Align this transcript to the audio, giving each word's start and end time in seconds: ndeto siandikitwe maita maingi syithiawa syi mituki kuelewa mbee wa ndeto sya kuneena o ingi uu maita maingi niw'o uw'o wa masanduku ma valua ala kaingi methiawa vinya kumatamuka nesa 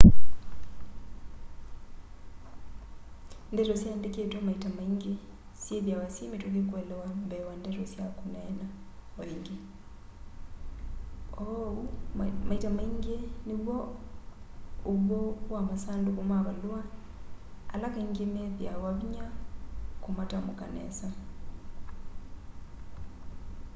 ndeto 3.53 3.73
siandikitwe 3.81 4.39
maita 4.47 4.69
maingi 4.77 5.13
syithiawa 5.61 6.07
syi 6.13 6.23
mituki 6.31 6.61
kuelewa 6.69 7.07
mbee 7.25 7.43
wa 7.47 7.53
ndeto 7.59 7.83
sya 7.91 8.05
kuneena 8.17 8.65
o 9.19 9.21
ingi 9.33 9.55
uu 11.43 11.79
maita 12.47 12.69
maingi 12.77 13.15
niw'o 13.47 13.77
uw'o 14.91 15.21
wa 15.53 15.61
masanduku 15.69 16.21
ma 16.29 16.37
valua 16.45 16.79
ala 17.73 17.87
kaingi 17.93 18.23
methiawa 18.35 18.89
vinya 18.99 19.25
kumatamuka 20.03 20.65
nesa 20.75 21.07